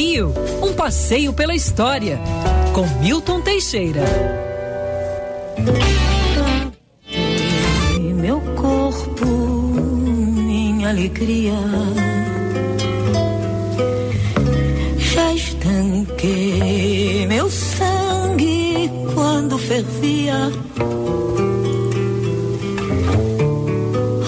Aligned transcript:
Rio, 0.00 0.32
um 0.62 0.72
passeio 0.72 1.30
pela 1.30 1.54
história, 1.54 2.18
com 2.72 2.86
Milton 3.02 3.42
Teixeira. 3.42 4.00
Meu 8.14 8.40
corpo, 8.56 9.26
minha 9.26 10.88
alegria. 10.88 11.52
Já 14.96 15.34
estanquei 15.34 17.26
meu 17.26 17.50
sangue 17.50 18.90
quando 19.12 19.58
fervia. 19.58 20.50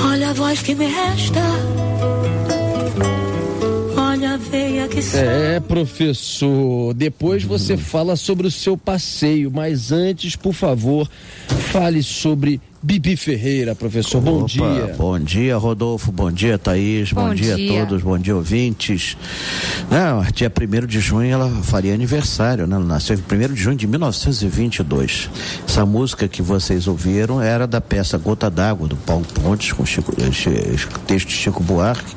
Olha 0.04 0.28
a 0.28 0.32
voz 0.34 0.60
que 0.60 0.74
me 0.74 0.84
resta 0.84 1.40
É, 5.14 5.60
professor. 5.60 6.94
Depois 6.94 7.44
você 7.44 7.76
fala 7.76 8.16
sobre 8.16 8.46
o 8.46 8.50
seu 8.50 8.76
passeio, 8.76 9.50
mas 9.50 9.92
antes, 9.92 10.36
por 10.36 10.54
favor, 10.54 11.08
fale 11.70 12.02
sobre 12.02 12.60
Bibi 12.82 13.14
Ferreira, 13.16 13.74
professor. 13.74 14.20
Bom 14.20 14.38
Opa, 14.38 14.46
dia. 14.46 14.94
Bom 14.96 15.18
dia, 15.18 15.56
Rodolfo. 15.56 16.10
Bom 16.10 16.32
dia, 16.32 16.58
Thaís. 16.58 17.12
Bom, 17.12 17.28
Bom 17.28 17.34
dia. 17.34 17.54
dia. 17.54 17.82
a 17.82 17.86
todos. 17.86 18.02
Bom 18.02 18.18
dia, 18.18 18.34
ouvintes. 18.34 19.16
Não, 19.90 20.22
dia 20.32 20.50
1 20.50 20.86
de 20.86 20.98
junho 20.98 21.30
ela 21.30 21.48
faria 21.62 21.94
aniversário, 21.94 22.66
né? 22.66 22.74
Ela 22.74 22.84
nasceu 22.84 23.16
em 23.16 23.50
1 23.50 23.54
de 23.54 23.60
junho 23.60 23.76
de 23.76 23.86
1922. 23.86 25.30
Essa 25.68 25.86
música 25.86 26.26
que 26.26 26.42
vocês 26.42 26.88
ouviram 26.88 27.40
era 27.40 27.66
da 27.66 27.80
peça 27.80 28.18
Gota 28.18 28.50
d'Água, 28.50 28.88
do 28.88 28.96
Paulo 28.96 29.26
Pontes, 29.26 29.72
com 29.72 29.84
Chico, 29.84 30.12
eh, 30.18 30.76
texto 31.06 31.28
de 31.28 31.34
Chico 31.34 31.62
Buarque. 31.62 32.16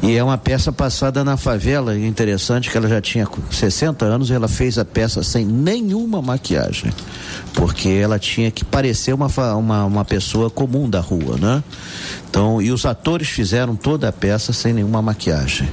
E 0.00 0.16
é 0.16 0.22
uma 0.22 0.38
peça 0.38 0.72
passada 0.72 1.24
na 1.24 1.36
favela, 1.36 1.98
interessante 1.98 2.70
que 2.70 2.76
ela 2.76 2.88
já 2.88 3.00
tinha 3.00 3.26
60 3.50 4.04
anos 4.04 4.30
e 4.30 4.32
ela 4.32 4.46
fez 4.46 4.78
a 4.78 4.84
peça 4.84 5.24
sem 5.24 5.44
nenhuma 5.44 6.22
maquiagem, 6.22 6.92
porque 7.52 7.88
ela 7.88 8.16
tinha 8.18 8.50
que 8.50 8.64
parecer 8.64 9.12
uma, 9.12 9.26
uma, 9.56 9.84
uma 9.84 10.04
pessoa 10.04 10.48
comum 10.48 10.88
da 10.88 11.00
rua, 11.00 11.36
né? 11.36 11.64
Então, 12.30 12.62
e 12.62 12.70
os 12.70 12.86
atores 12.86 13.28
fizeram 13.28 13.74
toda 13.74 14.08
a 14.08 14.12
peça 14.12 14.52
sem 14.52 14.72
nenhuma 14.72 15.02
maquiagem. 15.02 15.68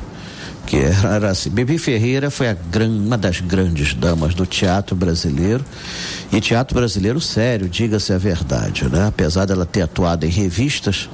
Que 0.66 0.78
era, 0.78 1.30
assim, 1.30 1.52
Bibi 1.52 1.78
Ferreira 1.78 2.32
foi 2.32 2.52
gran, 2.72 2.90
uma 2.90 3.18
das 3.20 3.40
grandes 3.40 3.94
damas 3.94 4.34
do 4.34 4.48
teatro 4.48 4.96
brasileiro 4.96 5.64
e 6.32 6.42
teatro 6.42 6.74
brasileiro 6.74 7.22
sério, 7.22 7.70
diga-se 7.70 8.12
a 8.12 8.18
verdade, 8.18 8.90
né? 8.90 9.06
Apesar 9.08 9.46
dela 9.46 9.68
ter 9.68 9.84
atuado 9.84 10.26
em 10.26 10.30
revistas, 10.30 11.08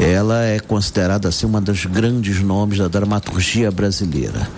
ela 0.00 0.44
é 0.44 0.60
considerada 0.60 1.28
assim 1.28 1.44
uma 1.44 1.60
dos 1.60 1.84
grandes 1.86 2.40
nomes 2.40 2.78
da 2.78 2.86
dramaturgia 2.86 3.70
brasileira. 3.70 4.48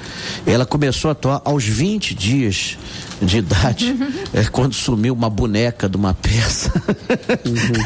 Ela 0.46 0.66
começou 0.66 1.08
a 1.08 1.12
atuar 1.12 1.41
aos 1.44 1.64
20 1.64 2.14
dias 2.14 2.77
de 3.22 3.38
idade, 3.38 3.96
é, 4.34 4.44
quando 4.44 4.74
sumiu 4.74 5.14
uma 5.14 5.30
boneca 5.30 5.88
de 5.88 5.96
uma 5.96 6.12
peça. 6.12 6.70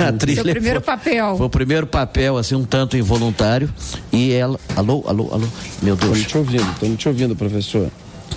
A 0.01 0.09
atriz 0.09 0.35
Seu 0.37 0.45
primeiro 0.45 0.81
papel. 0.81 1.37
Foi 1.37 1.47
o 1.47 1.51
primeiro 1.51 1.87
papel, 1.87 2.37
assim, 2.37 2.55
um 2.57 2.65
tanto 2.65 2.97
involuntário. 2.97 3.69
E 4.13 4.33
ela. 4.33 4.59
Alô, 4.77 5.05
alô, 5.07 5.29
alô. 5.33 5.47
Meu 5.83 5.95
Deus. 5.97 6.19
Estamos 6.19 6.27
te 6.33 6.39
ouvindo, 6.39 6.73
estamos 6.73 6.99
te 6.99 7.09
ouvindo, 7.09 7.37
professor. 7.37 7.89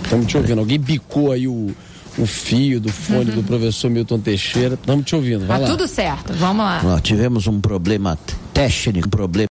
Estamos 0.02 0.26
te 0.26 0.36
ouvindo. 0.36 0.58
Alguém 0.60 0.78
bicou 0.78 1.32
aí 1.32 1.46
o, 1.48 1.70
o 2.18 2.26
fio 2.26 2.80
do 2.80 2.92
fone 2.92 3.32
do 3.32 3.42
professor 3.42 3.90
Milton 3.90 4.18
Teixeira. 4.20 4.74
Estamos 4.74 5.04
te 5.04 5.14
ouvindo. 5.16 5.46
Vai 5.46 5.58
Tá 5.60 5.64
lá. 5.64 5.70
tudo 5.70 5.88
certo. 5.88 6.32
Vamos 6.34 6.64
lá. 6.64 6.80
Ó, 6.84 7.00
tivemos 7.00 7.46
um 7.48 7.60
problema 7.60 8.16
técnico, 8.58 9.08
problema. 9.08 9.46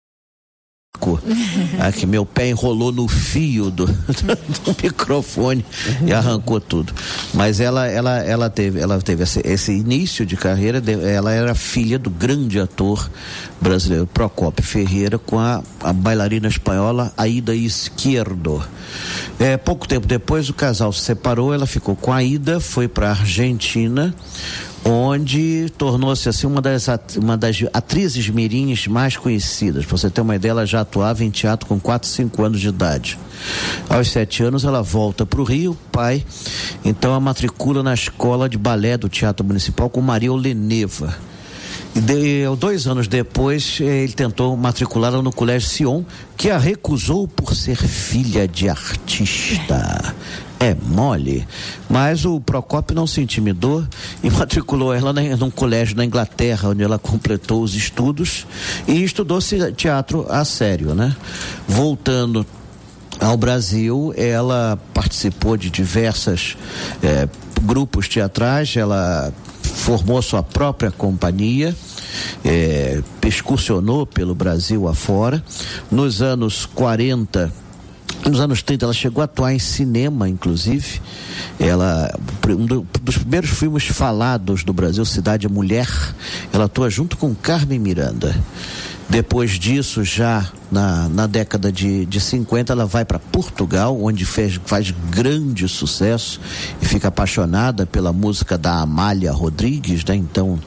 Aqui, 1.78 2.06
meu 2.06 2.24
pé 2.24 2.48
enrolou 2.48 2.90
no 2.90 3.06
fio 3.06 3.70
do, 3.70 3.86
do 3.86 4.76
microfone 4.82 5.64
e 6.04 6.12
arrancou 6.12 6.60
tudo. 6.60 6.92
Mas 7.34 7.60
ela, 7.60 7.86
ela, 7.86 8.18
ela 8.18 8.50
teve, 8.50 8.80
ela 8.80 9.00
teve 9.00 9.22
esse, 9.22 9.40
esse 9.44 9.72
início 9.72 10.26
de 10.26 10.36
carreira. 10.36 10.82
ela 11.02 11.32
era 11.32 11.54
filha 11.54 11.98
do 11.98 12.10
grande 12.10 12.58
ator 12.58 13.08
brasileiro 13.60 14.06
Procópio 14.06 14.64
Ferreira 14.64 15.18
com 15.18 15.38
a, 15.38 15.62
a 15.80 15.92
bailarina 15.92 16.48
espanhola 16.48 17.12
Aida 17.16 17.54
Izquierdo. 17.54 18.64
É, 19.38 19.56
pouco 19.56 19.86
tempo 19.86 20.06
depois 20.06 20.48
o 20.48 20.54
casal 20.54 20.92
se 20.92 21.02
separou. 21.02 21.52
Ela 21.54 21.66
ficou 21.66 21.94
com 21.94 22.12
a 22.12 22.16
Aida, 22.16 22.58
foi 22.58 22.88
para 22.88 23.10
Argentina 23.10 24.14
onde 24.88 25.68
tornou-se 25.76 26.28
assim 26.28 26.46
uma 26.46 26.62
das, 26.62 26.86
uma 27.16 27.36
das 27.36 27.64
atrizes 27.72 28.28
mirins 28.28 28.86
mais 28.86 29.16
conhecidas. 29.16 29.84
Pra 29.84 29.96
você 29.96 30.08
ter 30.08 30.20
uma 30.20 30.36
ideia, 30.36 30.52
ela 30.52 30.66
já 30.66 30.80
atuava 30.82 31.24
em 31.24 31.30
teatro 31.30 31.66
com 31.68 31.78
4, 31.80 32.08
5 32.08 32.42
anos 32.44 32.60
de 32.60 32.68
idade. 32.68 33.18
Aos 33.88 34.08
sete 34.10 34.42
anos 34.42 34.64
ela 34.64 34.82
volta 34.82 35.26
para 35.26 35.40
o 35.40 35.44
Rio, 35.44 35.76
pai, 35.92 36.24
então 36.84 37.12
a 37.14 37.20
matricula 37.20 37.82
na 37.82 37.92
escola 37.92 38.48
de 38.48 38.56
balé 38.56 38.96
do 38.96 39.08
Teatro 39.08 39.44
Municipal 39.44 39.90
com 39.90 40.00
Maria 40.00 40.32
Oleneva. 40.32 41.14
De- 41.94 42.44
dois 42.58 42.86
anos 42.86 43.08
depois, 43.08 43.78
ele 43.80 44.12
tentou 44.12 44.56
matriculá-la 44.56 45.20
no 45.22 45.32
Colégio 45.32 45.68
Sion, 45.68 46.02
que 46.36 46.50
a 46.50 46.58
recusou 46.58 47.26
por 47.26 47.54
ser 47.54 47.76
filha 47.76 48.46
de 48.46 48.68
artista. 48.68 50.14
É 50.58 50.74
mole. 50.74 51.46
Mas 51.88 52.24
o 52.24 52.40
Procópio 52.40 52.94
não 52.94 53.06
se 53.06 53.20
intimidou 53.20 53.84
e 54.22 54.30
matriculou 54.30 54.92
ela 54.92 55.12
num 55.12 55.50
colégio 55.50 55.96
na 55.96 56.04
Inglaterra, 56.04 56.70
onde 56.70 56.82
ela 56.82 56.98
completou 56.98 57.62
os 57.62 57.74
estudos 57.74 58.46
e 58.88 59.02
estudou 59.02 59.38
teatro 59.76 60.26
a 60.28 60.44
sério, 60.44 60.94
né? 60.94 61.14
Voltando 61.68 62.46
ao 63.20 63.36
Brasil, 63.36 64.12
ela 64.16 64.78
participou 64.92 65.56
de 65.56 65.70
diversas 65.70 66.56
eh, 67.02 67.28
grupos 67.62 68.08
teatrais, 68.08 68.76
ela 68.76 69.32
formou 69.62 70.20
sua 70.20 70.42
própria 70.42 70.90
companhia, 70.90 71.74
eh, 72.44 73.02
excursionou 73.24 74.06
pelo 74.06 74.34
Brasil 74.34 74.88
afora. 74.88 75.42
Nos 75.90 76.20
anos 76.22 76.66
40, 76.66 77.52
nos 78.26 78.40
anos 78.40 78.62
30 78.62 78.84
ela 78.86 78.94
chegou 78.94 79.22
a 79.22 79.24
atuar 79.24 79.52
em 79.54 79.58
cinema, 79.58 80.28
inclusive. 80.28 81.00
Ela, 81.58 82.12
um 82.48 82.66
do- 82.66 82.86
dos 83.02 83.18
primeiros 83.18 83.50
filmes 83.50 83.84
falados 83.86 84.64
do 84.64 84.72
Brasil, 84.72 85.04
Cidade 85.04 85.48
Mulher, 85.48 85.88
ela 86.52 86.64
atua 86.64 86.90
junto 86.90 87.16
com 87.16 87.34
Carmen 87.34 87.78
Miranda. 87.78 88.34
Depois 89.08 89.52
disso, 89.52 90.02
já 90.02 90.50
na, 90.70 91.08
na 91.08 91.28
década 91.28 91.70
de, 91.70 92.04
de 92.06 92.20
50, 92.20 92.72
ela 92.72 92.84
vai 92.86 93.04
para 93.04 93.20
Portugal, 93.20 93.96
onde 94.02 94.24
fez, 94.24 94.58
faz 94.66 94.90
grande 95.10 95.68
sucesso 95.68 96.40
e 96.82 96.84
fica 96.86 97.06
apaixonada 97.06 97.86
pela 97.86 98.12
música 98.12 98.58
da 98.58 98.80
Amália 98.80 99.30
Rodrigues, 99.30 100.04
né? 100.04 100.16
então 100.16 100.58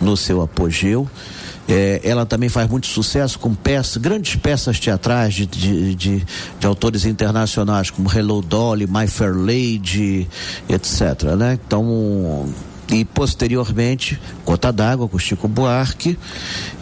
no 0.00 0.16
seu 0.16 0.40
apogeu. 0.40 1.10
É, 1.70 2.00
ela 2.02 2.26
também 2.26 2.48
faz 2.48 2.68
muito 2.68 2.88
sucesso 2.88 3.38
com 3.38 3.54
peças, 3.54 3.96
grandes 3.96 4.34
peças 4.36 4.80
teatrais 4.80 5.34
de, 5.34 5.46
de, 5.46 5.94
de, 5.94 6.26
de 6.58 6.66
autores 6.66 7.04
internacionais, 7.04 7.90
como 7.90 8.10
Hello 8.12 8.42
Dolly, 8.42 8.86
My 8.86 9.06
Fair 9.06 9.34
Lady, 9.36 10.28
etc. 10.68 11.22
Né? 11.38 11.58
Então, 11.64 12.52
e 12.90 13.04
posteriormente, 13.04 14.20
Gota 14.44 14.72
d'Água 14.72 15.08
com 15.08 15.18
Chico 15.18 15.46
Buarque. 15.46 16.18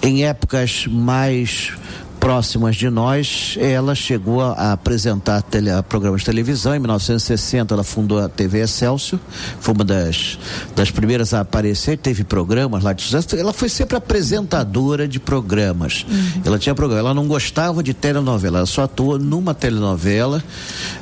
Em 0.02 0.24
épocas 0.24 0.86
mais 0.86 1.72
próximas 2.18 2.76
de 2.76 2.90
nós, 2.90 3.56
ela 3.60 3.94
chegou 3.94 4.42
a, 4.42 4.72
apresentar 4.72 5.40
tele, 5.42 5.70
a 5.70 5.82
programas 5.82 6.20
de 6.20 6.26
televisão. 6.26 6.74
Em 6.74 6.78
1960, 6.78 7.74
ela 7.74 7.84
fundou 7.84 8.18
a 8.18 8.28
TV 8.28 8.60
Excelsior, 8.60 9.20
foi 9.60 9.74
uma 9.74 9.84
das, 9.84 10.38
das 10.74 10.90
primeiras 10.90 11.32
a 11.32 11.40
aparecer, 11.40 11.96
teve 11.96 12.24
programas 12.24 12.82
lá 12.82 12.92
de 12.92 13.02
sucesso. 13.02 13.36
Ela 13.36 13.52
foi 13.52 13.68
sempre 13.68 13.96
apresentadora 13.96 15.06
de 15.06 15.18
programas. 15.18 16.04
Ela 16.44 16.58
tinha 16.58 16.74
programa, 16.74 17.00
ela 17.00 17.14
não 17.14 17.26
gostava 17.26 17.82
de 17.82 17.94
telenovela, 17.94 18.58
ela 18.58 18.66
só 18.66 18.82
atuou 18.82 19.18
numa 19.18 19.54
telenovela, 19.54 20.42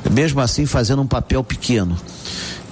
mesmo 0.09 0.39
assim 0.39 0.65
fazendo 0.65 1.01
um 1.01 1.07
papel 1.07 1.43
pequeno. 1.43 1.97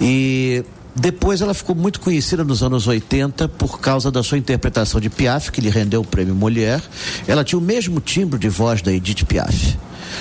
E 0.00 0.64
depois 0.98 1.40
ela 1.40 1.52
ficou 1.54 1.74
muito 1.76 2.00
conhecida 2.00 2.42
nos 2.42 2.62
anos 2.62 2.86
80 2.86 3.48
por 3.48 3.80
causa 3.80 4.10
da 4.10 4.22
sua 4.22 4.38
interpretação 4.38 5.00
de 5.00 5.10
Piaf, 5.10 5.52
que 5.52 5.60
lhe 5.60 5.68
rendeu 5.70 6.00
o 6.00 6.04
prêmio 6.04 6.34
Mulher. 6.34 6.80
Ela 7.28 7.44
tinha 7.44 7.58
o 7.58 7.62
mesmo 7.62 8.00
timbre 8.00 8.38
de 8.38 8.48
voz 8.48 8.80
da 8.82 8.92
Edith 8.92 9.24
Piaf. 9.26 9.76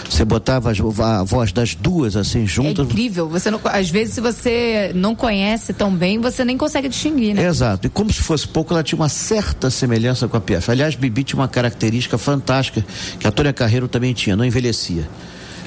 Você 0.10 0.26
botava 0.26 0.72
a 0.72 1.24
voz 1.24 1.52
das 1.54 1.74
duas 1.74 2.16
assim 2.18 2.44
É 2.44 2.46
juntas. 2.48 2.86
incrível. 2.86 3.30
Você 3.30 3.50
não, 3.50 3.62
às 3.64 3.90
vezes, 3.90 4.16
se 4.16 4.22
você 4.22 4.92
não 4.94 5.16
conhece 5.16 5.72
tão 5.74 5.96
bem, 5.96 6.20
você 6.20 6.44
nem 6.44 6.58
consegue 6.58 6.90
distinguir, 6.90 7.34
né? 7.34 7.46
Exato. 7.46 7.88
E 7.88 7.90
como 7.90 8.12
se 8.12 8.22
fosse 8.22 8.46
pouco, 8.48 8.74
ela 8.74 8.84
tinha 8.84 9.00
uma 9.00 9.08
certa 9.10 9.70
semelhança 9.70 10.28
com 10.28 10.36
a 10.36 10.42
Piaf. 10.42 10.70
Aliás, 10.70 10.96
Bibi 10.96 11.24
tinha 11.24 11.40
uma 11.40 11.48
característica 11.48 12.18
fantástica 12.18 12.86
que 13.20 13.26
a 13.28 13.32
Tônia 13.32 13.54
Carreiro 13.54 13.88
também 13.88 14.14
tinha, 14.14 14.36
não 14.36 14.44
envelhecia. 14.44 15.08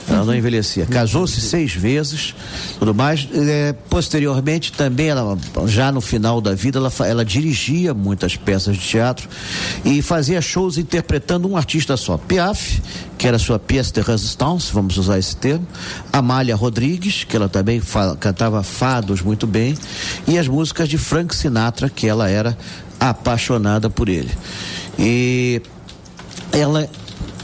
Ela 0.09 0.25
não 0.25 0.35
envelhecia. 0.35 0.87
Casou-se 0.87 1.41
seis 1.41 1.75
vezes, 1.75 2.35
tudo 2.79 2.95
mais. 2.95 3.29
É, 3.33 3.75
posteriormente, 3.91 4.73
também, 4.73 5.09
ela, 5.09 5.37
já 5.67 5.93
no 5.93 6.01
final 6.01 6.41
da 6.41 6.55
vida, 6.55 6.79
ela, 6.79 6.93
ela 7.07 7.25
dirigia 7.25 7.93
muitas 7.93 8.37
peças 8.37 8.77
de 8.77 8.83
teatro 8.83 9.29
e 9.85 10.01
fazia 10.01 10.41
shows 10.41 10.79
interpretando 10.79 11.49
um 11.49 11.57
artista 11.57 11.97
só. 11.97 12.17
Piaf, 12.17 12.83
que 13.19 13.27
era 13.27 13.39
sua 13.39 13.59
pièce 13.59 13.93
de 13.93 14.01
résistance, 14.01 14.73
vamos 14.73 14.97
usar 14.97 15.19
esse 15.19 15.37
termo. 15.37 15.67
Amália 16.13 16.57
Rodrigues, 16.57 17.25
que 17.25 17.37
ela 17.37 17.49
também 17.49 17.83
cantava 18.19 18.63
fados 18.63 19.21
muito 19.21 19.47
bem. 19.47 19.77
E 20.27 20.39
as 20.39 20.49
músicas 20.49 20.89
de 20.89 20.97
Frank 20.97 21.35
Sinatra, 21.37 21.91
que 21.91 22.07
ela 22.07 22.31
era 22.31 22.57
apaixonada 22.99 23.91
por 23.91 24.09
ele. 24.09 24.31
E 24.99 25.61
ela 26.53 26.89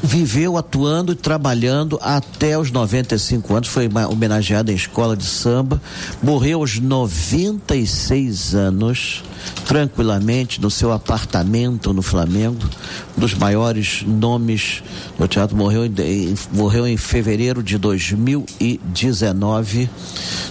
viveu 0.04 0.56
atuando 0.56 1.12
e 1.12 1.14
trabalhando 1.14 1.98
até 2.02 2.58
os 2.58 2.70
95 2.70 3.54
anos, 3.54 3.68
foi 3.68 3.88
homenageada 4.10 4.70
em 4.70 4.74
escola 4.74 5.16
de 5.16 5.24
samba, 5.24 5.80
morreu 6.22 6.60
aos 6.60 6.78
96 6.78 8.54
anos, 8.54 9.22
tranquilamente 9.66 10.60
no 10.60 10.70
seu 10.70 10.92
apartamento 10.92 11.92
no 11.92 12.02
Flamengo, 12.02 12.68
um 13.16 13.20
dos 13.20 13.34
maiores 13.34 14.04
nomes 14.06 14.82
do 15.18 15.26
teatro, 15.26 15.56
morreu 15.56 15.86
em, 15.86 16.34
morreu 16.52 16.86
em 16.86 16.96
fevereiro 16.96 17.62
de 17.62 17.78
2019. 17.78 19.90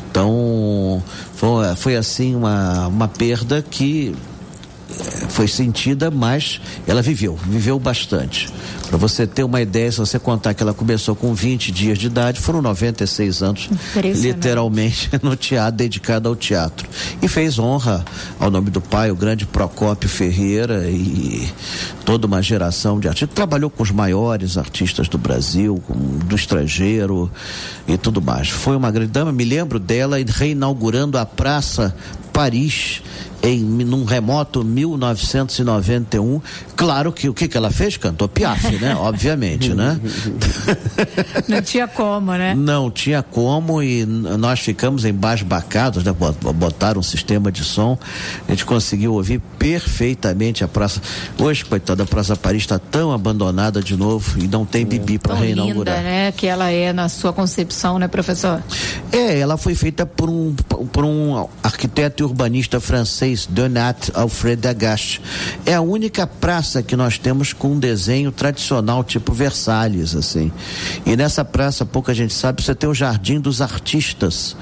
Então, 0.10 1.04
foi, 1.36 1.76
foi 1.76 1.96
assim 1.96 2.36
uma, 2.36 2.88
uma 2.88 3.08
perda 3.08 3.62
que 3.62 4.16
foi 5.34 5.48
sentida, 5.48 6.12
mas 6.12 6.62
ela 6.88 7.02
viveu, 7.02 7.36
viveu 7.36 7.80
bastante. 7.80 8.48
Para 8.88 8.98
você 8.98 9.26
ter 9.26 9.44
uma 9.44 9.60
ideia, 9.60 9.92
se 9.92 9.98
você 9.98 10.20
contar 10.20 10.54
que 10.54 10.62
ela 10.62 10.76
começou 10.76 11.16
com 11.16 11.34
20 11.34 11.72
dias 11.72 11.98
de 11.98 12.06
idade, 12.06 12.40
foram 12.40 12.62
96 12.62 13.42
anos, 13.42 13.70
literalmente, 14.16 15.10
no 15.24 15.36
teatro, 15.36 15.78
dedicado 15.78 16.30
ao 16.30 16.36
teatro. 16.36 16.88
E 17.20 17.28
fez 17.28 17.58
honra 17.58 18.06
ao 18.40 18.52
nome 18.52 18.70
do 18.70 18.80
pai, 18.80 19.10
o 19.10 19.16
grande 19.16 19.48
Procópio 19.48 20.08
Ferreira 20.08 20.88
e 20.88 21.52
toda 22.06 22.28
uma 22.28 22.42
geração 22.42 23.00
de 23.00 23.08
artistas. 23.08 23.34
Trabalhou 23.34 23.72
com 23.72 23.82
os 23.82 23.90
maiores 23.90 24.56
artistas 24.56 25.10
do 25.10 25.18
Brasil, 25.18 25.84
do 26.26 26.36
estrangeiro 26.36 27.32
e 27.88 27.98
tudo 27.98 28.22
mais. 28.22 28.50
Foi 28.50 28.76
uma 28.76 28.92
grande 28.92 29.12
dama, 29.12 29.32
me 29.32 29.44
lembro 29.44 29.80
dela 29.80 30.18
reinaugurando 30.38 31.18
a 31.18 31.26
Praça 31.26 31.96
Paris 32.32 33.02
em 33.44 33.60
num 33.60 34.06
remoto 34.06 34.64
1991. 34.64 36.42
Claro 36.78 37.12
que 37.12 37.28
o 37.28 37.34
que 37.34 37.50
que 37.50 37.58
ela 37.58 37.70
fez? 37.70 37.98
Cantou 37.98 38.30
Piaf, 38.30 38.72
né? 38.78 38.96
Obviamente, 39.00 39.74
né? 39.74 40.00
Não 41.50 41.62
tinha 41.62 41.88
como, 41.88 42.32
né? 42.32 42.56
Não 42.56 42.90
tinha 42.90 43.22
como 43.22 43.84
e 43.84 44.06
nós 44.06 44.62
ficamos 44.62 45.04
embasbacados, 45.04 46.06
né? 46.06 46.16
Botaram 46.56 47.02
um 47.02 47.04
sistema 47.04 47.52
de 47.52 47.66
som, 47.66 47.98
a 48.48 48.52
gente 48.52 48.64
conseguiu 48.66 49.14
ouvir 49.14 49.42
perfeitamente 49.60 50.64
a 50.64 50.68
praça. 50.68 51.02
Hoje, 51.38 51.66
coitada, 51.66 52.04
a 52.04 52.06
Praça 52.06 52.36
Paris 52.38 52.64
está 52.64 52.80
tão 52.80 53.12
abandonada 53.12 53.82
de 53.82 53.98
novo 53.98 54.40
e 54.40 54.48
não 54.48 54.66
tem 54.66 54.86
bibi 54.86 55.20
para 55.20 55.36
reinaugurar. 55.36 55.98
Linda, 55.98 56.10
né? 56.10 56.32
Que 56.32 56.48
ela 56.48 56.70
é 56.72 56.94
na 56.94 57.10
sua 57.10 57.34
concepção, 57.34 58.00
né, 58.00 58.08
professor? 58.08 58.64
É, 59.12 59.40
ela 59.40 59.58
foi 59.58 59.76
feita 59.76 60.06
por 60.06 60.30
um 60.30 60.54
por 60.54 61.04
um 61.04 61.48
arquiteto 61.62 62.24
e 62.24 62.26
urbanista 62.26 62.80
francês 62.80 63.33
Donat 63.50 64.12
Alfred 64.14 64.68
Agache. 64.68 65.20
É 65.66 65.74
a 65.74 65.82
única 65.82 66.26
praça 66.26 66.84
que 66.84 66.96
nós 66.96 67.18
temos 67.18 67.52
com 67.52 67.74
um 67.74 67.80
desenho 67.80 68.32
tradicional, 68.32 69.04
tipo 69.04 69.34
Versalhes, 69.34 70.16
assim. 70.16 70.52
E 71.06 71.16
nessa 71.16 71.44
praça, 71.44 71.86
pouca 71.86 72.14
gente 72.14 72.34
sabe, 72.34 72.62
você 72.62 72.76
tem 72.76 72.90
o 72.90 72.94
Jardim 72.94 73.40
dos 73.40 73.62
Artistas, 73.62 74.56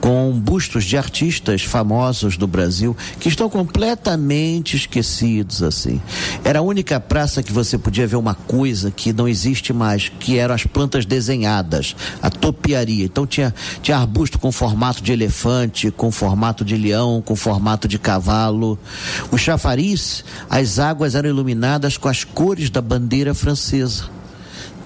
com 0.00 0.32
bustos 0.32 0.84
de 0.84 0.96
artistas 0.96 1.62
famosos 1.62 2.36
do 2.36 2.46
Brasil 2.46 2.96
que 3.18 3.28
estão 3.28 3.48
completamente 3.48 4.76
esquecidos, 4.76 5.62
assim. 5.62 6.00
Era 6.44 6.58
a 6.58 6.62
única 6.62 7.00
praça 7.00 7.42
que 7.42 7.52
você 7.52 7.78
podia 7.78 8.06
ver 8.06 8.16
uma 8.16 8.34
coisa 8.34 8.90
que 8.90 9.12
não 9.12 9.26
existe 9.26 9.72
mais, 9.72 10.08
que 10.20 10.38
eram 10.38 10.54
as 10.54 10.64
plantas 10.64 11.06
desenhadas, 11.06 11.96
a 12.22 12.30
topiaria. 12.30 13.04
Então 13.04 13.26
tinha, 13.26 13.54
tinha 13.82 13.96
arbusto 13.96 14.38
com 14.38 14.52
formato 14.52 15.02
de 15.02 15.12
elefante, 15.12 15.90
com 15.90 16.10
formato 16.10 16.64
de 16.64 16.76
leão, 16.76 17.22
com 17.24 17.34
formato 17.34 17.88
de 17.88 17.98
cavalo 17.98 18.17
cavalo. 18.18 18.78
O 19.30 19.38
chafariz, 19.38 20.24
as 20.50 20.78
águas 20.78 21.14
eram 21.14 21.28
iluminadas 21.28 21.96
com 21.96 22.08
as 22.08 22.24
cores 22.24 22.68
da 22.68 22.82
bandeira 22.82 23.32
francesa. 23.32 24.18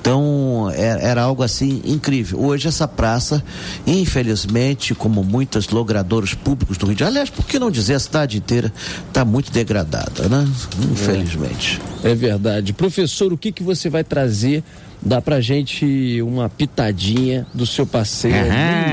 Então 0.00 0.68
era, 0.74 1.00
é, 1.00 1.04
era, 1.10 1.22
algo 1.22 1.44
assim 1.44 1.80
incrível. 1.84 2.40
Hoje 2.40 2.66
essa 2.66 2.88
praça, 2.88 3.42
infelizmente, 3.86 4.96
como 4.96 5.22
muitos 5.22 5.68
logradouros 5.68 6.34
públicos 6.34 6.76
do 6.76 6.86
Rio 6.86 6.96
de 6.96 7.00
Janeiro, 7.00 7.20
aliás, 7.20 7.30
por 7.30 7.46
que 7.46 7.56
não 7.56 7.70
dizer 7.70 7.94
a 7.94 8.00
cidade 8.00 8.36
inteira, 8.36 8.72
está 9.06 9.24
muito 9.24 9.52
degradada, 9.52 10.28
né? 10.28 10.44
Infelizmente. 10.90 11.80
É, 12.02 12.10
é, 12.10 12.14
verdade. 12.16 12.72
Professor, 12.72 13.32
o 13.32 13.38
que, 13.38 13.52
que 13.52 13.62
você 13.62 13.88
vai 13.88 14.02
trazer? 14.02 14.64
Dá 15.00 15.20
pra 15.20 15.40
gente 15.40 16.20
uma 16.22 16.48
pitadinha 16.48 17.46
do 17.54 17.66
seu 17.66 17.86
passeio. 17.86 18.34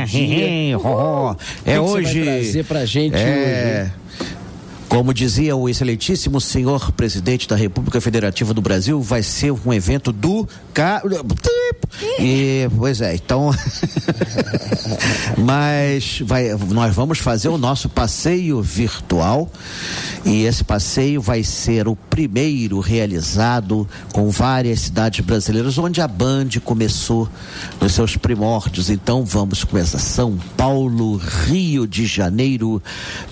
Dia. 0.07 0.77
Oh, 0.79 1.35
é 1.65 1.73
que 1.73 1.79
hoje. 1.79 2.23
Vai 2.23 2.39
trazer 2.39 2.65
pra 2.65 2.85
gente 2.85 3.15
é... 3.15 3.83
hoje? 3.83 4.08
Como 4.89 5.13
dizia 5.13 5.55
o 5.55 5.69
excelentíssimo 5.69 6.41
senhor 6.41 6.91
presidente 6.91 7.47
da 7.47 7.55
República 7.55 8.01
Federativa 8.01 8.55
do 8.55 8.61
Brasil, 8.61 8.99
vai 8.99 9.21
ser 9.21 9.51
um 9.51 9.71
evento 9.71 10.11
do. 10.11 10.49
E, 12.19 12.67
pois 12.75 12.99
é, 12.99 13.13
então. 13.13 13.51
Mas 15.37 16.21
vai, 16.25 16.55
nós 16.69 16.95
vamos 16.95 17.19
fazer 17.19 17.49
o 17.49 17.57
nosso 17.57 17.87
passeio 17.87 18.61
virtual 18.63 19.51
e 20.25 20.45
esse 20.45 20.63
passeio 20.63 21.21
vai 21.21 21.43
ser 21.43 21.87
o 21.87 21.95
primeiro 21.95 22.79
realizado 22.79 23.87
com 24.11 24.29
várias 24.31 24.81
cidades 24.81 25.23
brasileiras, 25.23 25.77
onde 25.77 26.01
a 26.01 26.07
Band 26.07 26.49
começou 26.63 27.29
nos 27.79 27.93
seus 27.93 28.17
primórdios. 28.17 28.89
Então 28.89 29.23
vamos 29.23 29.63
começar 29.63 29.99
São 29.99 30.37
Paulo, 30.57 31.17
Rio 31.17 31.85
de 31.85 32.07
Janeiro, 32.07 32.81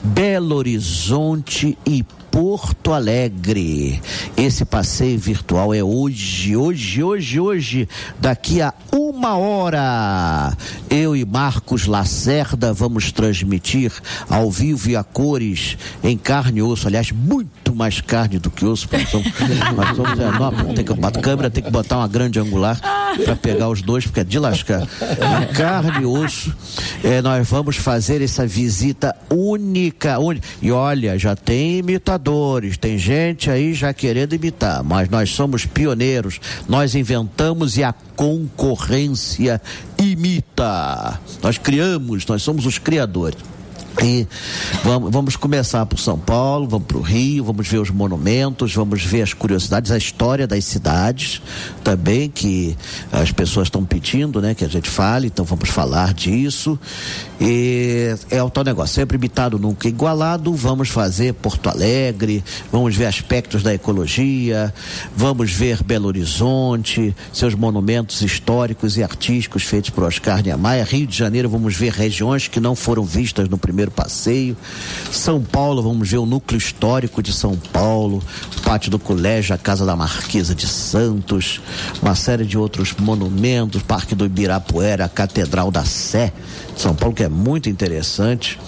Belo 0.04 0.56
Horizonte 0.56 1.47
e 1.86 2.04
Porto 2.38 2.94
Alegre. 2.94 4.00
Esse 4.38 4.64
passeio 4.64 5.18
virtual 5.18 5.74
é 5.74 5.84
hoje, 5.84 6.56
hoje, 6.56 7.02
hoje, 7.02 7.40
hoje, 7.40 7.90
daqui 8.20 8.62
a 8.62 8.72
uma 8.92 9.36
hora. 9.36 10.56
Eu 10.88 11.16
e 11.16 11.26
Marcos 11.26 11.88
Lacerda 11.88 12.72
vamos 12.72 13.12
transmitir 13.12 13.92
ao 14.30 14.52
vivo 14.52 14.88
e 14.88 14.96
a 14.96 15.04
cores 15.04 15.80
em 16.04 16.16
carne 16.16 16.60
e 16.60 16.62
osso. 16.62 16.88
Aliás, 16.88 17.12
muito 17.12 17.74
mais 17.74 18.02
carne 18.02 18.38
do 18.38 18.52
que 18.52 18.64
osso. 18.64 18.88
Nós 18.92 19.10
somos, 19.10 19.28
nós 19.76 19.96
somos 19.96 20.20
enormes. 20.20 20.76
Tem 20.76 20.86
que, 20.86 20.92
a 20.92 21.12
câmera 21.20 21.50
tem 21.50 21.64
que 21.64 21.72
botar 21.72 21.98
uma 21.98 22.08
grande 22.08 22.40
angular 22.40 22.80
para 23.26 23.36
pegar 23.36 23.68
os 23.68 23.82
dois, 23.82 24.06
porque 24.06 24.20
é 24.20 24.24
de 24.24 24.38
lascar. 24.38 24.84
Em 24.84 25.54
carne 25.56 26.04
e 26.04 26.06
osso, 26.06 26.56
é, 27.04 27.20
nós 27.20 27.50
vamos 27.50 27.78
fazer 27.78 28.22
essa 28.22 28.46
visita 28.46 29.16
única, 29.28 30.20
única. 30.20 30.48
E 30.62 30.72
olha, 30.72 31.18
já 31.18 31.36
tem 31.36 31.80
imitador 31.80 32.27
imitadores, 32.28 32.78
tem 32.78 32.98
gente 32.98 33.50
aí 33.50 33.74
já 33.74 33.94
querendo 33.94 34.34
imitar, 34.34 34.84
mas 34.84 35.10
nós 35.10 35.30
somos 35.32 35.66
pioneiros, 35.66 36.40
nós 36.68 36.94
inventamos 36.94 37.78
e 37.78 37.84
a 37.84 37.94
concorrência 38.16 39.62
imita. 39.98 41.20
Nós 41.42 41.58
criamos, 41.58 42.26
nós 42.26 42.42
somos 42.44 42.66
os 42.66 42.78
criadores. 42.78 43.38
E 44.04 44.28
vamos, 44.84 45.12
vamos 45.12 45.36
começar 45.36 45.86
por 45.88 45.98
São 45.98 46.20
Paulo, 46.20 46.68
vamos 46.68 46.88
para 46.88 46.98
o 46.98 47.02
Rio, 47.02 47.44
vamos 47.44 47.68
ver 47.68 47.80
os 47.80 47.90
monumentos, 47.90 48.74
vamos 48.74 49.04
ver 49.04 49.24
as 49.24 49.34
curiosidades, 49.34 49.92
a 49.92 49.98
história 49.98 50.46
das 50.46 50.66
cidades 50.66 51.42
também, 51.84 52.30
que 52.30 52.78
as 53.12 53.32
pessoas 53.32 53.68
estão 53.68 53.84
pedindo, 53.84 54.40
né, 54.40 54.54
que 54.54 54.64
a 54.64 54.68
gente 54.68 54.90
fale, 54.90 55.28
então 55.28 55.44
vamos 55.44 55.70
falar 55.70 56.14
disso. 56.14 56.80
E 57.42 58.16
é 58.30 58.42
o 58.42 58.50
tal 58.50 58.64
negócio, 58.64 58.96
sempre 58.96 59.18
imitado, 59.18 59.58
nunca 59.58 59.88
igualado. 59.88 60.54
Vamos 60.54 60.90
fazer 60.90 61.34
Porto 61.34 61.70
Alegre, 61.70 62.44
vamos 62.72 62.96
ver 62.96 63.06
aspectos 63.06 63.64
da 63.64 63.74
ecologia, 63.74 64.74
vamos 65.16 65.52
ver 65.52 65.84
Belo 65.84 66.08
Horizonte, 66.08 67.16
seus 67.34 67.56
monumentos 67.56 68.22
históricos 68.22 68.98
e 68.98 69.04
artísticos 69.04 69.64
feitos 69.64 69.90
por 69.90 70.04
Oscar 70.04 70.44
Niemeyer. 70.44 70.86
Rio 70.86 71.08
de 71.08 71.18
Janeiro, 71.18 71.50
vamos 71.50 71.76
ver 71.76 71.92
regiões 71.92 72.48
que 72.48 72.60
não 72.60 72.76
foram 72.76 73.04
vistas 73.04 73.50
no 73.50 73.58
primeiro 73.58 73.87
passeio. 73.92 74.56
São 75.12 75.42
Paulo, 75.42 75.82
vamos 75.82 76.10
ver 76.10 76.18
o 76.18 76.26
núcleo 76.26 76.58
histórico 76.58 77.22
de 77.22 77.32
São 77.34 77.56
Paulo, 77.56 78.22
o 78.58 78.62
pátio 78.62 78.92
do 78.92 79.00
colégio, 79.00 79.54
a 79.54 79.58
Casa 79.58 79.86
da 79.86 79.96
Marquesa 79.96 80.54
de 80.54 80.68
Santos, 80.68 81.62
uma 82.02 82.16
série 82.16 82.46
de 82.46 82.58
outros 82.58 82.94
monumentos, 82.98 83.82
Parque 83.82 84.16
do 84.16 84.26
Ibirapuera, 84.26 85.06
a 85.06 85.10
Catedral 85.10 85.72
da 85.72 85.86
Sé 85.86 86.34
São 86.76 86.96
Paulo, 86.96 87.16
que 87.16 87.24
é 87.24 87.30
muito 87.30 87.70
interessante. 87.70 88.60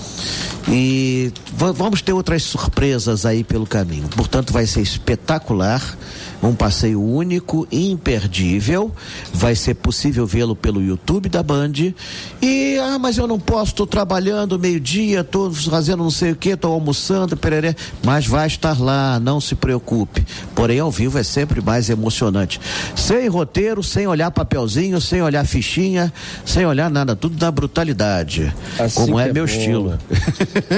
E 0.67 1.31
vamos 1.53 2.01
ter 2.01 2.13
outras 2.13 2.43
surpresas 2.43 3.25
aí 3.25 3.43
pelo 3.43 3.65
caminho. 3.65 4.07
Portanto, 4.09 4.53
vai 4.53 4.67
ser 4.67 4.81
espetacular 4.81 5.97
Um 6.41 6.53
passeio 6.53 7.03
único, 7.03 7.67
imperdível. 7.71 8.91
Vai 9.33 9.55
ser 9.55 9.75
possível 9.75 10.25
vê-lo 10.25 10.55
pelo 10.55 10.81
YouTube 10.81 11.27
da 11.29 11.43
Band. 11.43 11.93
E, 12.41 12.77
ah, 12.81 12.97
mas 12.97 13.17
eu 13.17 13.27
não 13.27 13.39
posso, 13.39 13.71
estou 13.71 13.85
trabalhando 13.85 14.57
meio-dia, 14.57 15.21
estou 15.21 15.51
fazendo 15.51 16.03
não 16.03 16.11
sei 16.11 16.31
o 16.31 16.35
que, 16.35 16.49
estou 16.49 16.73
almoçando, 16.73 17.35
pereré. 17.35 17.75
Mas 18.03 18.25
vai 18.25 18.47
estar 18.47 18.79
lá, 18.79 19.19
não 19.19 19.41
se 19.41 19.55
preocupe. 19.55 20.25
Porém, 20.55 20.79
ao 20.79 20.89
vivo 20.89 21.17
é 21.17 21.23
sempre 21.23 21.61
mais 21.61 21.89
emocionante. 21.89 22.59
Sem 22.95 23.27
roteiro, 23.27 23.83
sem 23.83 24.07
olhar 24.07 24.31
papelzinho, 24.31 25.01
sem 25.01 25.21
olhar 25.21 25.45
fichinha, 25.45 26.11
sem 26.45 26.65
olhar 26.65 26.89
nada, 26.89 27.15
tudo 27.15 27.39
na 27.39 27.51
brutalidade. 27.51 28.53
Assim 28.77 28.95
como 28.95 29.19
é, 29.19 29.29
é 29.29 29.33
meu 29.33 29.45
bom. 29.45 29.51
estilo. 29.51 29.97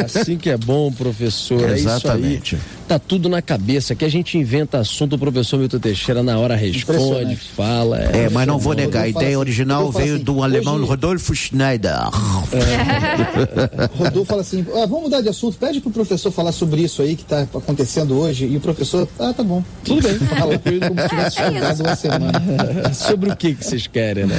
Assim 0.06 0.38
que 0.38 0.50
é 0.50 0.58
bom, 0.58 0.92
professor. 0.92 1.70
Exatamente. 1.70 2.56
É 2.56 2.58
isso 2.58 2.66
aí. 2.78 2.81
Tá 2.92 3.00
tudo 3.00 3.30
na 3.30 3.42
cabeça. 3.42 3.96
Que 3.96 4.04
a 4.04 4.10
gente 4.10 4.38
inventa 4.38 4.78
assunto, 4.78 5.16
o 5.16 5.18
professor 5.18 5.58
Milton 5.58 5.80
Teixeira 5.80 6.22
na 6.22 6.38
hora 6.38 6.58
responde, 6.58 7.38
fala. 7.38 8.00
É, 8.00 8.30
mas 8.30 8.46
não 8.46 8.60
vou 8.60 8.74
negar, 8.74 9.04
a 9.04 9.08
ideia 9.08 9.28
assim, 9.28 9.36
original 9.38 9.90
veio 9.94 10.16
assim, 10.16 10.24
do 10.26 10.44
alemão 10.44 10.76
hoje- 10.76 10.88
Rodolfo 10.88 11.34
Schneider. 11.34 11.96
Rodolfo 13.98 14.26
fala 14.26 14.42
assim: 14.42 14.66
ah, 14.76 14.86
vamos 14.86 15.04
mudar 15.04 15.22
de 15.22 15.30
assunto, 15.30 15.56
pede 15.58 15.80
pro 15.80 15.90
professor 15.90 16.34
falar 16.34 16.52
sobre 16.52 16.82
isso 16.82 17.02
aí 17.02 17.16
que 17.16 17.24
tá 17.24 17.44
acontecendo 17.44 18.20
hoje. 18.20 18.46
E 18.46 18.58
o 18.58 18.60
professor, 18.60 19.08
ah, 19.18 19.32
tá 19.32 19.42
bom, 19.42 19.64
tudo 19.86 20.02
bem. 20.02 20.16
Fala 20.42 20.58
com 20.58 20.70
ele 20.70 20.80
como 20.82 21.00
se 21.02 21.08
tivesse 21.08 21.40
estudado 21.42 21.80
uma 21.80 21.96
semana. 21.96 22.42
Sobre 22.94 23.32
o 23.32 23.36
que 23.38 23.56
que 23.56 23.64
vocês 23.66 23.88
querem, 23.88 24.26
né? 24.26 24.36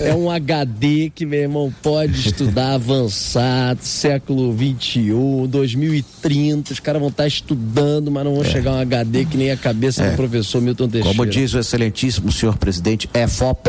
É 0.00 0.12
um 0.12 0.28
HD 0.28 1.12
que, 1.14 1.24
meu 1.24 1.38
irmão, 1.40 1.72
pode 1.80 2.18
estudar 2.18 2.74
avançado, 2.74 3.78
século 3.82 4.52
21, 4.52 5.46
2030. 5.46 6.72
Os 6.72 6.80
caras 6.80 7.00
vão 7.00 7.10
estar 7.10 7.28
estudando, 7.28 7.91
mas 8.00 8.24
não 8.24 8.34
vão 8.34 8.44
chegar 8.44 8.72
a 8.72 8.74
um 8.74 8.80
HD 8.80 9.24
que 9.24 9.36
nem 9.36 9.50
a 9.50 9.56
cabeça 9.56 10.08
do 10.08 10.16
professor 10.16 10.62
Milton 10.62 10.88
Teixeira. 10.88 11.16
Como 11.16 11.28
diz 11.28 11.52
o 11.54 11.58
excelentíssimo 11.58 12.30
senhor 12.32 12.56
presidente, 12.56 13.10
é 13.12 13.26
FOP. 13.26 13.68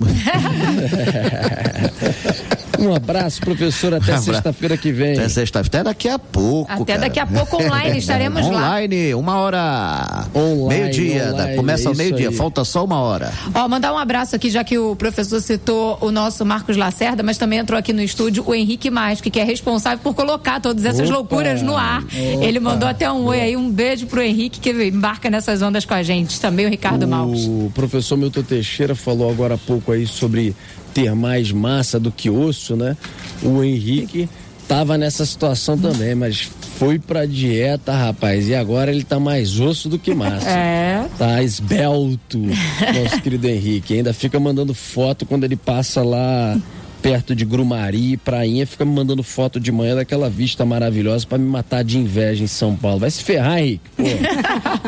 Um 2.82 2.94
abraço, 2.94 3.40
professor, 3.40 3.94
até 3.94 4.18
sexta-feira 4.18 4.76
que 4.76 4.90
vem. 4.90 5.12
Até 5.12 5.28
sexta-feira, 5.28 5.78
até 5.80 5.84
daqui 5.84 6.08
a 6.08 6.18
pouco. 6.18 6.70
Até 6.70 6.84
cara. 6.84 7.00
daqui 7.00 7.20
a 7.20 7.26
pouco 7.26 7.62
online 7.62 7.98
estaremos 7.98 8.42
lá. 8.48 8.56
Online, 8.72 9.14
uma 9.14 9.36
hora. 9.36 10.26
Online, 10.34 10.80
Meio-dia, 10.82 11.28
online, 11.32 11.50
da- 11.50 11.56
começa 11.56 11.88
ao 11.88 11.94
meio-dia, 11.94 12.32
falta 12.32 12.64
só 12.64 12.84
uma 12.84 12.98
hora. 12.98 13.32
Ó, 13.54 13.68
mandar 13.68 13.92
um 13.92 13.98
abraço 13.98 14.34
aqui, 14.34 14.50
já 14.50 14.64
que 14.64 14.76
o 14.78 14.96
professor 14.96 15.40
citou 15.40 15.96
o 16.00 16.10
nosso 16.10 16.44
Marcos 16.44 16.76
Lacerda, 16.76 17.22
mas 17.22 17.38
também 17.38 17.60
entrou 17.60 17.78
aqui 17.78 17.92
no 17.92 18.02
estúdio 18.02 18.42
o 18.46 18.54
Henrique 18.54 18.90
Masque, 18.90 19.30
que 19.30 19.38
é 19.38 19.44
responsável 19.44 19.98
por 20.02 20.14
colocar 20.14 20.60
todas 20.60 20.84
essas 20.84 21.08
Opa! 21.08 21.18
loucuras 21.18 21.62
no 21.62 21.76
ar. 21.76 22.02
Ele 22.12 22.58
mandou 22.58 22.88
até 22.88 23.10
um 23.10 23.24
oi 23.26 23.40
aí, 23.40 23.56
um 23.56 23.70
beijo 23.70 24.06
pro 24.06 24.20
Henrique, 24.20 24.58
que 24.58 24.70
embarca 24.70 25.30
nessas 25.30 25.62
ondas 25.62 25.84
com 25.84 25.94
a 25.94 26.02
gente. 26.02 26.40
Também 26.40 26.66
o 26.66 26.68
Ricardo 26.68 27.06
Maus. 27.06 27.44
O 27.46 27.70
professor 27.74 28.16
Milton 28.16 28.42
Teixeira 28.42 28.94
falou 28.94 29.30
agora 29.30 29.54
há 29.54 29.58
pouco 29.58 29.92
aí 29.92 30.06
sobre 30.06 30.54
ter 30.94 31.14
mais 31.14 31.50
massa 31.52 31.98
do 31.98 32.10
que 32.10 32.30
osso, 32.30 32.76
né? 32.76 32.96
O 33.42 33.62
Henrique 33.62 34.28
tava 34.68 34.96
nessa 34.96 35.26
situação 35.26 35.76
também, 35.76 36.14
mas 36.14 36.50
foi 36.78 36.98
pra 36.98 37.26
dieta, 37.26 37.92
rapaz, 37.92 38.48
e 38.48 38.54
agora 38.54 38.90
ele 38.90 39.04
tá 39.04 39.20
mais 39.20 39.60
osso 39.60 39.88
do 39.88 39.98
que 39.98 40.14
massa. 40.14 40.48
É. 40.48 41.06
Tá 41.18 41.42
esbelto, 41.42 42.38
nosso 42.38 43.20
querido 43.22 43.46
Henrique. 43.48 43.94
Ainda 43.94 44.12
fica 44.12 44.40
mandando 44.40 44.74
foto 44.74 45.26
quando 45.26 45.44
ele 45.44 45.56
passa 45.56 46.02
lá 46.02 46.58
perto 47.02 47.34
de 47.34 47.44
Grumari, 47.44 48.16
Prainha, 48.16 48.64
fica 48.64 48.84
me 48.84 48.92
mandando 48.92 49.22
foto 49.24 49.58
de 49.58 49.72
manhã 49.72 49.96
daquela 49.96 50.30
vista 50.30 50.64
maravilhosa 50.64 51.26
pra 51.26 51.36
me 51.36 51.44
matar 51.44 51.82
de 51.82 51.98
inveja 51.98 52.44
em 52.44 52.46
São 52.46 52.76
Paulo. 52.76 53.00
Vai 53.00 53.10
se 53.10 53.24
ferrar, 53.24 53.58
Henrique. 53.58 53.90
Pô. 53.96 54.02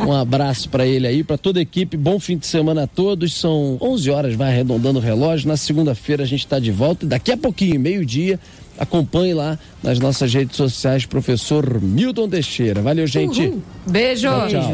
Um 0.07 0.13
abraço 0.13 0.69
pra 0.69 0.87
ele 0.87 1.07
aí, 1.07 1.25
pra 1.25 1.39
toda 1.39 1.59
a 1.59 1.63
equipe. 1.63 1.97
Bom 1.97 2.21
fim 2.21 2.37
de 2.37 2.47
semana 2.47 2.83
a 2.83 2.87
todos. 2.87 3.33
São 3.33 3.79
11 3.81 4.11
horas, 4.11 4.35
vai 4.35 4.53
arredondando 4.53 4.99
o 4.99 5.03
relógio. 5.03 5.49
Na 5.49 5.57
segunda-feira 5.57 6.25
a 6.25 6.27
gente 6.27 6.47
tá 6.47 6.59
de 6.59 6.71
volta 6.71 7.07
e 7.07 7.09
daqui 7.09 7.33
a 7.33 7.37
pouquinho, 7.39 7.81
meio-dia, 7.81 8.39
acompanhe 8.79 9.33
lá 9.33 9.59
nas 9.83 9.99
nossas 9.99 10.33
redes 10.33 10.57
sociais, 10.57 11.07
professor 11.07 11.81
Milton 11.81 12.29
Teixeira. 12.29 12.83
Valeu, 12.83 13.07
gente. 13.07 13.55
Beijo. 13.87 14.29
Tchau, 14.29 14.49
tchau. 14.49 14.73